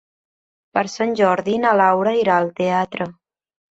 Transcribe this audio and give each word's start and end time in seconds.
Per 0.77 0.83
Sant 0.93 1.13
Jordi 1.21 1.59
na 1.69 1.77
Laura 1.85 2.19
irà 2.25 2.43
al 2.43 2.53
teatre. 2.63 3.13